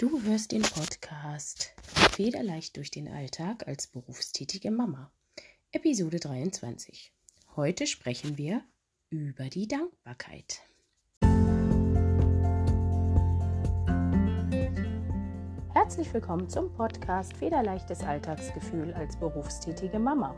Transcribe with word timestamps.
Du 0.00 0.22
hörst 0.22 0.52
den 0.52 0.62
Podcast 0.62 1.74
Federleicht 2.12 2.74
durch 2.78 2.90
den 2.90 3.06
Alltag 3.06 3.68
als 3.68 3.86
berufstätige 3.86 4.70
Mama. 4.70 5.12
Episode 5.72 6.18
23. 6.18 7.12
Heute 7.54 7.86
sprechen 7.86 8.38
wir 8.38 8.62
über 9.10 9.50
die 9.50 9.68
Dankbarkeit. 9.68 10.62
Herzlich 15.74 16.14
willkommen 16.14 16.48
zum 16.48 16.72
Podcast 16.72 17.36
Federleichtes 17.36 18.02
Alltagsgefühl 18.02 18.94
als 18.94 19.18
berufstätige 19.18 19.98
Mama. 19.98 20.34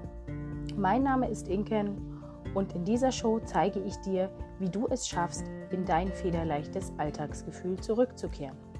Mein 0.74 1.04
Name 1.04 1.30
ist 1.30 1.46
Inken 1.46 2.20
und 2.54 2.72
in 2.72 2.84
dieser 2.84 3.12
Show 3.12 3.38
zeige 3.44 3.78
ich 3.84 3.94
dir, 3.98 4.36
wie 4.58 4.68
du 4.68 4.88
es 4.88 5.06
schaffst, 5.06 5.44
in 5.70 5.84
dein 5.84 6.12
federleichtes 6.12 6.90
Alltagsgefühl 6.98 7.78
zurückzukehren. 7.78 8.71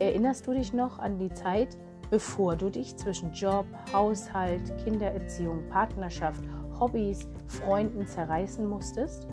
Erinnerst 0.00 0.46
du 0.46 0.54
dich 0.54 0.72
noch 0.72 0.98
an 0.98 1.18
die 1.18 1.30
Zeit, 1.34 1.76
bevor 2.08 2.56
du 2.56 2.70
dich 2.70 2.96
zwischen 2.96 3.34
Job, 3.34 3.66
Haushalt, 3.92 4.74
Kindererziehung, 4.82 5.68
Partnerschaft, 5.68 6.42
Hobbys, 6.80 7.28
Freunden 7.46 8.06
zerreißen 8.06 8.66
musstest? 8.66 9.28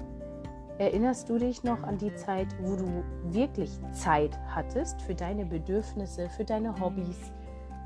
Erinnerst 0.77 1.30
du 1.30 1.38
dich 1.38 1.63
noch 1.63 1.81
an 1.84 1.98
die 1.98 2.13
Zeit, 2.16 2.48
wo 2.62 2.76
du 2.76 2.85
wirklich 3.23 3.71
Zeit 3.93 4.38
hattest 4.53 5.02
für 5.02 5.16
deine 5.16 5.45
Bedürfnisse, 5.45 6.30
für 6.30 6.43
deine 6.43 6.77
Hobbys, 6.77 7.31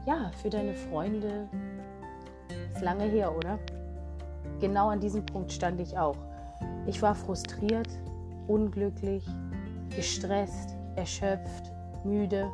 ja, 0.07 0.31
für 0.41 0.49
deine 0.49 0.73
Freunde? 0.73 1.47
Ist 2.73 2.81
lange 2.81 3.05
her, 3.05 3.37
oder? 3.37 3.59
Genau 4.59 4.89
an 4.89 4.99
diesem 4.99 5.23
Punkt 5.23 5.51
stand 5.53 5.79
ich 5.79 5.95
auch. 5.99 6.17
Ich 6.87 6.99
war 7.03 7.13
frustriert, 7.13 7.89
unglücklich, 8.47 9.23
gestresst, 9.95 10.75
erschöpft, 10.95 11.71
müde 12.03 12.49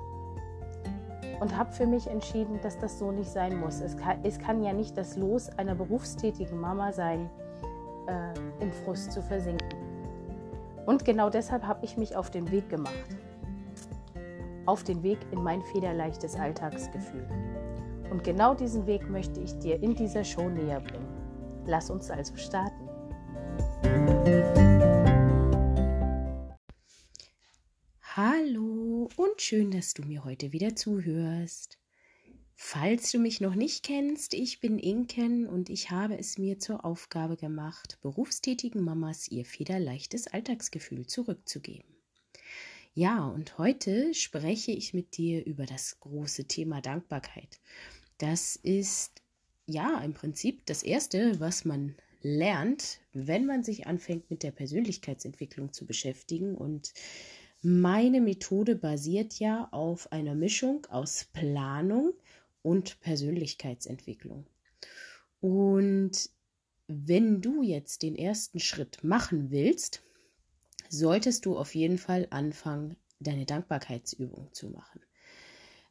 und 1.40 1.56
habe 1.56 1.72
für 1.72 1.86
mich 1.86 2.08
entschieden, 2.08 2.60
dass 2.62 2.78
das 2.80 3.00
so 3.00 3.12
nicht 3.12 3.30
sein 3.30 3.60
muss. 3.60 3.82
Es 3.82 3.96
kann, 3.98 4.20
es 4.24 4.40
kann 4.40 4.64
ja 4.64 4.74
nicht 4.74 4.98
das 4.98 5.16
Los 5.16 5.50
einer 5.58 5.76
berufstätigen 5.76 6.60
Mama 6.60 6.92
sein, 6.92 7.30
äh, 8.08 8.64
im 8.64 8.72
Frust 8.72 9.12
zu 9.12 9.22
versinken. 9.22 9.68
Und 10.86 11.04
genau 11.06 11.30
deshalb 11.30 11.64
habe 11.64 11.84
ich 11.84 11.98
mich 11.98 12.16
auf 12.16 12.32
den 12.32 12.50
Weg 12.50 12.70
gemacht. 12.70 12.94
Auf 14.66 14.84
den 14.84 15.04
Weg 15.04 15.20
in 15.32 15.44
mein 15.44 15.62
federleichtes 15.62 16.36
Alltagsgefühl. 16.36 17.28
Und 18.10 18.24
genau 18.24 18.54
diesen 18.54 18.88
Weg 18.88 19.10
möchte 19.10 19.40
ich 19.42 19.58
dir 19.60 19.82
in 19.84 19.96
dieser 19.96 20.24
Show 20.24 20.50
näher 20.50 20.80
bringen. 20.80 21.08
Lass 21.66 21.90
uns 21.90 22.10
also 22.10 22.36
starten. 22.38 22.88
Und 29.18 29.42
schön, 29.42 29.72
dass 29.72 29.96
du 29.96 30.04
mir 30.04 30.24
heute 30.24 30.52
wieder 30.52 30.76
zuhörst. 30.76 31.80
Falls 32.56 33.12
du 33.12 33.18
mich 33.18 33.42
noch 33.42 33.56
nicht 33.56 33.84
kennst, 33.84 34.36
ich 34.36 34.60
bin 34.60 34.78
Inken 34.78 35.48
und 35.48 35.70
ich 35.70 35.90
habe 35.90 36.18
es 36.18 36.38
mir 36.38 36.60
zur 36.60 36.86
Aufgabe 36.86 37.36
gemacht, 37.36 37.98
berufstätigen 38.02 38.84
Mamas 38.84 39.28
ihr 39.28 39.44
federleichtes 39.44 40.28
Alltagsgefühl 40.28 41.08
zurückzugeben. 41.08 41.92
Ja, 42.94 43.28
und 43.28 43.58
heute 43.58 44.14
spreche 44.14 44.72
ich 44.72 44.94
mit 44.94 45.18
dir 45.18 45.44
über 45.46 45.66
das 45.66 46.00
große 46.00 46.46
Thema 46.46 46.82
Dankbarkeit. 46.82 47.60
Das 48.20 48.56
ist 48.56 49.24
ja 49.66 50.00
im 50.02 50.14
Prinzip 50.14 50.64
das 50.68 50.84
Erste, 50.84 51.40
was 51.40 51.66
man 51.66 51.96
lernt, 52.22 53.00
wenn 53.14 53.48
man 53.48 53.64
sich 53.64 53.88
anfängt 53.88 54.30
mit 54.30 54.44
der 54.44 54.52
Persönlichkeitsentwicklung 54.52 55.74
zu 55.74 55.88
beschäftigen 55.88 56.56
und 56.56 56.94
meine 57.62 58.22
Methode 58.22 58.76
basiert 58.76 59.40
ja 59.40 59.68
auf 59.72 60.12
einer 60.12 60.36
Mischung 60.36 60.86
aus 60.90 61.26
Planung 61.34 62.14
und 62.62 63.00
Persönlichkeitsentwicklung. 63.02 64.46
Und 65.42 66.30
wenn 66.88 67.42
du 67.42 67.62
jetzt 67.64 68.02
den 68.02 68.16
ersten 68.16 68.60
Schritt 68.60 69.04
machen 69.04 69.52
willst, 69.52 70.04
solltest 70.90 71.46
du 71.46 71.58
auf 71.58 71.76
jeden 71.76 71.98
Fall 71.98 72.28
anfangen, 72.30 72.96
deine 73.20 73.46
Dankbarkeitsübung 73.46 74.50
zu 74.54 74.70
machen. 74.70 75.02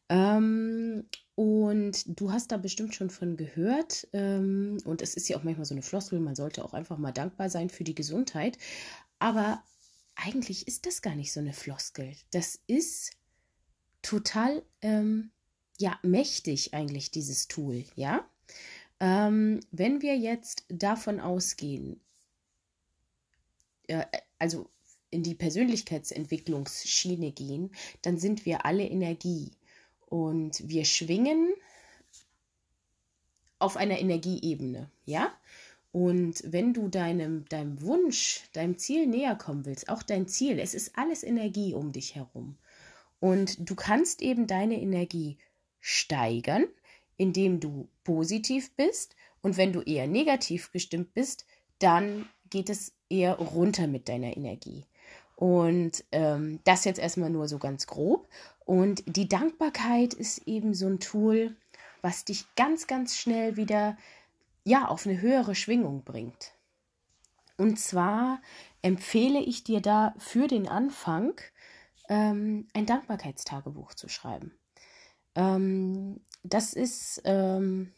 Ähm, 0.09 1.05
und 1.35 2.21
du 2.21 2.33
hast 2.33 2.53
da 2.53 2.57
bestimmt 2.57 2.95
schon 2.95 3.11
von 3.11 3.37
gehört. 3.37 4.09
Ähm, 4.13 4.79
und 4.85 5.03
es 5.03 5.15
ist 5.15 5.29
ja 5.29 5.37
auch 5.37 5.43
manchmal 5.43 5.67
so 5.67 5.75
eine 5.75 5.83
Floskel, 5.83 6.21
man 6.21 6.37
sollte 6.37 6.65
auch 6.65 6.73
einfach 6.73 6.99
mal 6.99 7.13
dankbar 7.13 7.51
sein 7.51 7.69
für 7.69 7.85
die 7.85 7.95
Gesundheit. 7.95 8.57
Aber 9.19 9.63
eigentlich 10.17 10.67
ist 10.67 10.87
das 10.87 11.03
gar 11.03 11.15
nicht 11.15 11.33
so 11.33 11.41
eine 11.41 11.53
Floskel. 11.53 12.17
Das 12.33 12.59
ist 12.67 13.13
total, 14.03 14.63
ähm, 14.83 15.31
ja, 15.79 15.99
mächtig 16.03 16.75
eigentlich, 16.75 17.11
dieses 17.11 17.49
Tool, 17.49 17.85
ja. 17.95 18.29
Ähm, 18.99 19.61
wenn 19.71 20.01
wir 20.01 20.17
jetzt 20.17 20.65
davon 20.69 21.21
ausgehen, 21.21 22.01
äh, 23.89 24.07
also 24.39 24.71
in 25.11 25.23
die 25.23 25.35
Persönlichkeitsentwicklungsschiene 25.35 27.33
gehen, 27.33 27.71
dann 28.03 28.19
sind 28.19 28.47
wir 28.47 28.65
alle 28.65 28.85
Energie 28.85 29.53
und 30.07 30.67
wir 30.69 30.85
schwingen 30.85 31.55
auf 33.59 33.77
einer 33.77 33.99
Energieebene, 33.99 34.91
ja? 35.05 35.33
Und 35.97 36.43
wenn 36.45 36.75
du 36.75 36.89
deinem, 36.89 37.47
deinem 37.47 37.81
Wunsch, 37.81 38.43
deinem 38.53 38.77
Ziel 38.77 39.07
näher 39.07 39.35
kommen 39.35 39.65
willst, 39.65 39.89
auch 39.89 40.03
dein 40.03 40.29
Ziel, 40.29 40.59
es 40.59 40.75
ist 40.75 40.99
alles 40.99 41.23
Energie 41.23 41.73
um 41.73 41.91
dich 41.91 42.17
herum. 42.17 42.59
Und 43.19 43.71
du 43.71 43.75
kannst 43.75 44.21
eben 44.21 44.47
deine 44.47 44.79
Energie 44.79 45.39
steigern, 45.81 46.67
indem 47.17 47.61
du 47.61 47.89
positiv 48.05 48.77
bist. 48.77 49.17
Und 49.41 49.57
wenn 49.57 49.73
du 49.73 49.81
eher 49.81 50.07
negativ 50.07 50.71
gestimmt 50.71 51.15
bist, 51.15 51.47
dann 51.79 52.29
geht 52.51 52.69
es 52.69 52.93
eher 53.09 53.37
runter 53.39 53.87
mit 53.87 54.11
deiner 54.11 54.37
Energie. 54.37 54.85
Und 55.35 56.05
ähm, 56.13 56.61
das 56.65 56.85
jetzt 56.85 57.01
erstmal 57.01 57.31
nur 57.31 57.49
so 57.49 57.57
ganz 57.57 57.87
grob. 57.87 58.29
Und 58.67 59.03
die 59.07 59.31
Dankbarkeit 59.31 60.13
ist 60.13 60.47
eben 60.47 60.75
so 60.75 60.89
ein 60.89 61.01
Tool, 61.01 61.57
was 62.03 62.27
dich 62.27 62.45
ganz, 62.55 62.87
ganz 62.87 63.17
schnell 63.17 63.57
wieder 63.57 63.97
ja, 64.67 64.89
auf 64.89 65.07
eine 65.07 65.21
höhere 65.21 65.55
Schwingung 65.55 66.03
bringt. 66.03 66.53
Und 67.57 67.79
zwar 67.79 68.43
empfehle 68.83 69.39
ich 69.39 69.63
dir 69.63 69.81
da 69.81 70.13
für 70.19 70.49
den 70.49 70.69
Anfang 70.69 71.41
ähm, 72.09 72.67
ein 72.75 72.85
Dankbarkeitstagebuch 72.85 73.95
zu 73.95 74.09
schreiben. 74.09 74.59
Ähm, 75.37 76.21
das 76.43 76.73
ist, 76.75 77.23
ähm, 77.25 77.93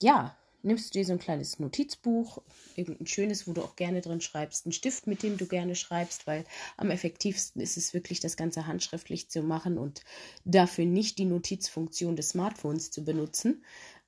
ja, 0.00 0.36
nimmst 0.62 0.94
du 0.94 1.00
dir 1.00 1.04
so 1.04 1.14
ein 1.14 1.18
kleines 1.18 1.58
Notizbuch, 1.58 2.42
irgendein 2.76 3.08
schönes, 3.08 3.48
wo 3.48 3.52
du 3.52 3.62
auch 3.62 3.74
gerne 3.74 4.00
drin 4.00 4.20
schreibst, 4.20 4.66
einen 4.66 4.72
Stift, 4.72 5.08
mit 5.08 5.24
dem 5.24 5.36
du 5.36 5.46
gerne 5.46 5.74
schreibst, 5.74 6.28
weil 6.28 6.44
am 6.76 6.90
effektivsten 6.90 7.60
ist 7.60 7.76
es 7.76 7.92
wirklich, 7.92 8.20
das 8.20 8.36
Ganze 8.36 8.68
handschriftlich 8.68 9.30
zu 9.30 9.42
machen 9.42 9.78
und 9.78 10.04
dafür 10.44 10.86
nicht 10.86 11.18
die 11.18 11.24
Notizfunktion 11.24 12.14
des 12.14 12.30
Smartphones 12.30 12.92
zu 12.92 13.04
benutzen. 13.04 13.64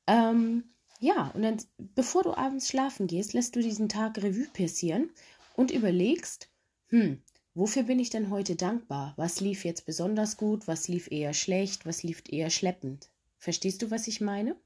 Ähm, 0.07 0.71
ja, 1.01 1.31
und 1.35 1.43
dann, 1.43 1.57
bevor 1.79 2.23
du 2.23 2.35
abends 2.35 2.69
schlafen 2.69 3.07
gehst, 3.07 3.33
lässt 3.33 3.57
du 3.57 3.61
diesen 3.61 3.89
Tag 3.89 4.19
Revue 4.19 4.49
passieren 4.53 5.11
und 5.57 5.71
überlegst, 5.71 6.51
hm, 6.89 7.23
wofür 7.55 7.85
bin 7.85 7.99
ich 7.99 8.11
denn 8.11 8.29
heute 8.29 8.55
dankbar? 8.55 9.15
Was 9.17 9.41
lief 9.41 9.65
jetzt 9.65 9.87
besonders 9.87 10.37
gut? 10.37 10.69
Was 10.69 10.89
lief 10.89 11.11
eher 11.11 11.33
schlecht? 11.33 11.87
Was 11.87 12.03
lief 12.03 12.23
eher 12.29 12.51
schleppend? 12.51 13.09
Verstehst 13.39 13.81
du, 13.81 13.91
was 13.91 14.09
ich 14.09 14.21
meine? 14.21 14.57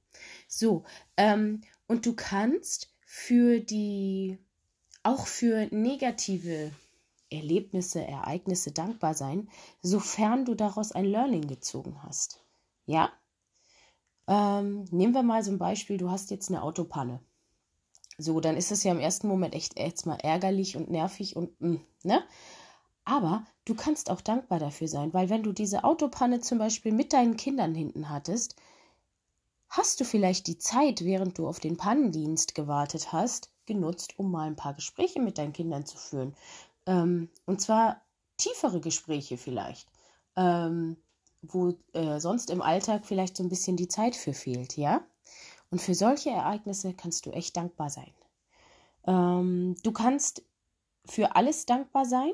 So, 0.49 0.85
ähm, 1.17 1.61
und 1.87 2.05
du 2.05 2.15
kannst 2.15 2.93
für 3.07 3.61
die, 3.61 4.39
auch 5.05 5.29
für 5.29 5.69
negative 5.71 6.73
Erlebnisse, 7.31 8.05
Ereignisse 8.05 8.73
dankbar 8.73 9.15
sein, 9.15 9.49
sofern 9.83 10.45
du 10.45 10.57
daraus 10.57 10.91
ein 10.91 11.05
Learning 11.05 11.47
gezogen 11.47 12.03
hast. 12.03 12.43
Ja? 12.87 13.13
Ähm, 14.27 14.85
nehmen 14.91 15.15
wir 15.15 15.23
mal 15.23 15.43
so 15.43 15.51
ein 15.51 15.59
Beispiel, 15.59 15.99
du 15.99 16.11
hast 16.11 16.31
jetzt 16.31 16.49
eine 16.49 16.63
Autopanne. 16.63 17.21
So, 18.17 18.41
dann 18.41 18.57
ist 18.57 18.71
es 18.73 18.85
ja 18.85 18.93
im 18.93 19.01
ersten 19.01 19.29
Moment 19.29 19.55
echt 19.55 19.79
jetzt 19.79 20.07
mal 20.07 20.17
ärgerlich 20.17 20.77
und 20.77 20.91
nervig 20.91 21.37
und, 21.37 21.61
mh, 21.61 21.71
mm, 21.71 21.81
ne? 22.05 22.25
Aber 23.05 23.45
du 23.67 23.75
kannst 23.75 24.11
auch 24.11 24.21
dankbar 24.21 24.59
dafür 24.59 24.89
sein, 24.89 25.13
weil 25.13 25.29
wenn 25.29 25.43
du 25.43 25.53
diese 25.53 25.85
Autopanne 25.85 26.41
zum 26.41 26.59
Beispiel 26.59 26.93
mit 26.93 27.13
deinen 27.13 27.37
Kindern 27.37 27.75
hinten 27.75 28.09
hattest, 28.09 28.57
hast 29.69 30.01
du 30.01 30.05
vielleicht 30.05 30.47
die 30.47 30.59
Zeit, 30.59 31.05
während 31.05 31.37
du 31.39 31.47
auf 31.47 31.61
den 31.61 31.77
Pannendienst 31.77 32.55
gewartet 32.55 33.13
hast, 33.13 33.51
genutzt, 33.67 34.19
um 34.19 34.31
mal 34.31 34.47
ein 34.47 34.57
paar 34.57 34.75
Gespräche 34.75 35.21
mit 35.21 35.37
deinen 35.37 35.53
Kindern 35.53 35.85
zu 35.85 35.99
führen. 35.99 36.35
Ähm, 36.87 37.29
und 37.45 37.61
zwar 37.61 38.01
tiefere 38.37 38.81
Gespräche 38.81 39.37
vielleicht. 39.37 39.89
Ähm, 40.37 40.97
wo 41.53 41.75
äh, 41.93 42.21
sonst 42.21 42.51
im 42.51 42.63
Alltag 42.63 43.07
vielleicht 43.07 43.37
so 43.37 43.43
ein 43.43 43.49
bisschen 43.49 43.77
die 43.77 43.89
Zeit 43.89 44.17
für 44.17 44.35
fehlt, 44.35 44.77
ja? 44.77 45.05
Und 45.71 45.81
für 45.81 45.95
solche 45.95 46.31
Ereignisse 46.31 46.95
kannst 46.95 47.27
du 47.27 47.31
echt 47.31 47.57
dankbar 47.57 47.91
sein. 47.91 48.13
Ähm, 49.07 49.77
du 49.83 49.93
kannst 49.93 50.43
für 51.07 51.37
alles 51.37 51.67
dankbar 51.67 52.07
sein 52.07 52.33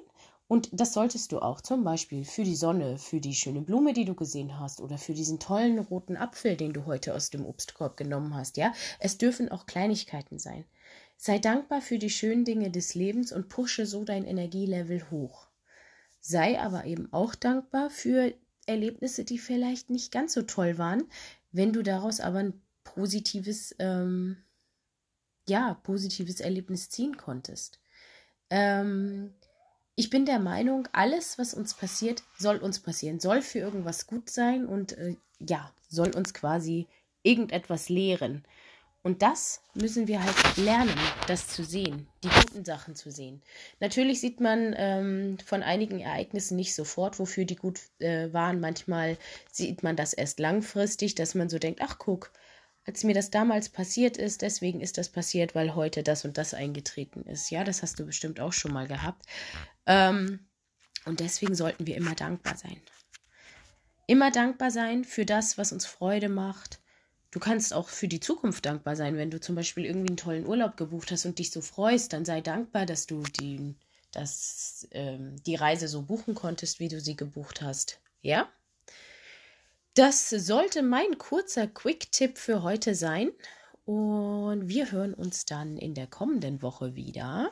Und 0.49 0.69
das 0.73 0.93
solltest 0.95 1.33
du 1.33 1.39
auch 1.41 1.61
zum 1.61 1.85
Beispiel 1.85 2.25
für 2.25 2.43
die 2.45 2.57
Sonne, 2.57 2.99
für 2.99 3.21
die 3.21 3.35
schöne 3.35 3.62
Blume, 3.62 3.93
die 3.93 4.05
du 4.05 4.15
gesehen 4.17 4.59
hast 4.59 4.81
oder 4.81 4.99
für 4.99 5.15
diesen 5.15 5.39
tollen 5.39 5.79
roten 5.79 6.17
Apfel, 6.17 6.57
den 6.57 6.73
du 6.73 6.87
heute 6.87 7.15
aus 7.15 7.31
dem 7.31 7.47
Obstkorb 7.47 7.97
genommen 7.97 8.35
hast. 8.35 8.57
Ja, 8.57 8.73
es 8.99 9.17
dürfen 9.19 9.49
auch 9.51 9.67
Kleinigkeiten 9.67 10.39
sein. 10.41 10.65
Sei 11.17 11.39
dankbar 11.39 11.81
für 11.83 11.99
die 11.99 12.11
schönen 12.11 12.45
Dinge 12.45 12.71
des 12.71 12.95
Lebens 12.97 13.33
und 13.33 13.49
pushe 13.49 13.87
so 13.87 14.05
dein 14.05 14.25
Energielevel 14.25 15.11
hoch. 15.12 15.49
Sei 16.21 16.61
aber 16.61 16.85
eben 16.85 17.12
auch 17.12 17.35
dankbar 17.37 17.91
für 17.91 18.35
Erlebnisse, 18.71 19.25
die 19.25 19.39
vielleicht 19.39 19.91
nicht 19.91 20.13
ganz 20.13 20.33
so 20.33 20.43
toll 20.43 20.79
waren, 20.79 21.05
wenn 21.53 21.73
du 21.73 21.83
daraus 21.83 22.21
aber 22.21 22.39
ein 22.39 22.63
positives, 22.85 23.75
ähm, 23.79 24.37
ja, 25.49 25.75
positives 25.83 26.41
Erlebnis 26.41 26.89
ziehen 26.89 27.17
konntest. 27.17 27.81
Ähm, 28.51 29.35
ich 29.97 30.09
bin 30.09 30.25
der 30.25 30.39
Meinung, 30.39 30.89
alles, 30.93 31.39
was 31.39 31.53
uns 31.53 31.75
passiert, 31.75 32.23
soll 32.39 32.57
uns 32.57 32.81
passieren, 32.81 33.21
soll 33.21 33.43
für 33.43 33.59
irgendwas 33.59 34.07
gut 34.07 34.31
sein 34.31 34.67
und 34.67 34.97
äh, 34.97 35.17
ja, 35.41 35.73
soll 35.89 36.15
uns 36.15 36.33
quasi 36.33 36.87
irgendetwas 37.23 37.89
lehren. 37.89 38.45
Und 39.02 39.23
das 39.23 39.62
müssen 39.75 40.08
wir 40.08 40.23
halt 40.23 40.56
lernen, 40.58 40.94
das 41.26 41.49
zu 41.49 41.64
sehen, 41.64 42.06
die 42.23 42.29
guten 42.29 42.67
Sachen 42.67 42.94
zu 42.94 43.11
sehen. 43.11 43.43
Natürlich 43.81 44.20
sieht 44.20 44.41
man 44.41 44.75
ähm, 44.76 45.38
von 45.44 45.62
einigen 45.62 46.00
Ereignissen 46.00 46.56
nicht 46.56 46.75
sofort, 46.75 47.19
wofür 47.19 47.47
die 47.47 47.56
gut 47.56 47.81
äh, 47.99 48.31
waren. 48.35 48.61
Manchmal 48.61 49.17
sieht 49.50 49.82
man 49.82 49.97
das 49.97 50.12
erst 50.12 50.38
langfristig, 50.38 51.14
dass 51.14 51.35
man 51.35 51.49
so 51.49 51.58
denkt, 51.58 51.81
ach 51.82 51.99
guck, 51.99 52.31
als 52.85 53.05
mir 53.05 53.14
das 53.14 53.31
damals 53.31 53.70
passiert 53.70 54.17
ist, 54.17 54.43
deswegen 54.43 54.81
ist 54.81 54.99
das 54.99 55.08
passiert, 55.08 55.55
weil 55.55 55.75
heute 55.75 56.02
das 56.02 56.25
und 56.25 56.37
das 56.37 56.52
eingetreten 56.55 57.23
ist. 57.23 57.50
Ja, 57.50 57.64
das 57.64 57.82
hast 57.82 57.99
du 57.99 58.05
bestimmt 58.05 58.41
auch 58.41 58.52
schon 58.52 58.73
mal 58.73 58.87
gehabt. 58.87 59.25
Ähm, 59.87 60.47
und 61.06 61.20
deswegen 61.20 61.55
sollten 61.55 61.87
wir 61.87 61.97
immer 61.97 62.14
dankbar 62.14 62.56
sein. 62.56 62.81
Immer 64.06 64.31
dankbar 64.31 64.70
sein 64.70 65.05
für 65.05 65.25
das, 65.25 65.56
was 65.56 65.73
uns 65.73 65.87
Freude 65.87 66.29
macht. 66.29 66.80
Du 67.31 67.38
kannst 67.38 67.73
auch 67.73 67.88
für 67.88 68.09
die 68.09 68.21
Zukunft 68.21 68.67
dankbar 68.67 68.97
sein, 68.97 69.17
wenn 69.17 69.31
du 69.31 69.41
zum 69.41 69.55
Beispiel 69.55 69.85
irgendwie 69.85 70.09
einen 70.09 70.17
tollen 70.17 70.47
Urlaub 70.47 70.77
gebucht 70.77 71.12
hast 71.12 71.27
und 71.27 71.38
dich 71.38 71.50
so 71.50 71.61
freust, 71.61 72.12
dann 72.12 72.25
sei 72.25 72.41
dankbar, 72.41 72.87
dass 72.87 73.06
du 73.06 73.23
die, 73.23 73.77
dass, 74.11 74.88
ähm, 74.91 75.37
die 75.44 75.55
Reise 75.55 75.87
so 75.87 76.03
buchen 76.03 76.35
konntest, 76.35 76.81
wie 76.81 76.88
du 76.88 77.00
sie 77.00 77.17
gebucht 77.17 77.62
hast. 77.62 78.00
Ja? 78.23 78.49
Das 79.94 80.31
sollte 80.31 80.82
mein 80.82 81.19
kurzer 81.19 81.69
Quick-Tipp 81.69 82.38
für 82.38 82.62
heute 82.62 82.94
sein. 82.94 83.31
Und 83.85 84.69
wir 84.69 84.93
hören 84.93 85.15
uns 85.15 85.47
dann 85.47 85.76
in 85.76 85.94
der 85.94 86.06
kommenden 86.06 86.62
Woche 86.62 86.94
wieder. 86.94 87.50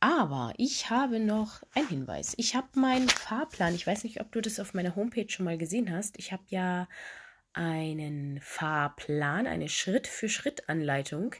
Aber 0.00 0.54
ich 0.56 0.88
habe 0.88 1.20
noch 1.20 1.62
einen 1.74 1.88
Hinweis. 1.88 2.34
Ich 2.38 2.54
habe 2.56 2.68
meinen 2.74 3.08
Fahrplan. 3.08 3.74
Ich 3.74 3.86
weiß 3.86 4.04
nicht, 4.04 4.20
ob 4.20 4.32
du 4.32 4.40
das 4.40 4.58
auf 4.58 4.72
meiner 4.72 4.96
Homepage 4.96 5.28
schon 5.28 5.44
mal 5.44 5.58
gesehen 5.58 5.92
hast. 5.92 6.18
Ich 6.18 6.32
habe 6.32 6.42
ja 6.48 6.88
einen 7.52 8.40
Fahrplan, 8.40 9.46
eine 9.46 9.68
Schritt-für-Schritt-Anleitung 9.68 11.36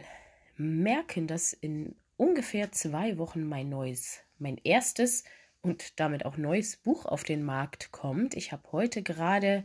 merken, 0.57 1.25
dass 1.25 1.51
in 1.51 1.95
ungefähr 2.18 2.72
zwei 2.72 3.18
Wochen 3.18 3.44
mein 3.44 3.68
neues 3.68 4.19
mein 4.38 4.57
erstes 4.63 5.24
und 5.62 6.00
damit 6.00 6.24
auch 6.24 6.38
neues 6.38 6.75
Buch 6.75 7.07
auf 7.07 7.24
den 7.24 7.44
Markt 7.44 7.92
kommt. 7.92 8.36
Ich 8.36 8.51
habe 8.51 8.72
heute 8.72 9.01
gerade 9.01 9.63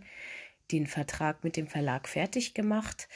den 0.73 0.87
Vertrag 0.87 1.45
mit 1.45 1.59
dem 1.59 1.67
Verlag 1.67 2.09
fertig 2.09 2.55
gemacht. 2.55 3.09